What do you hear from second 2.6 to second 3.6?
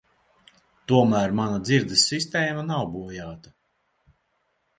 nav bojāta.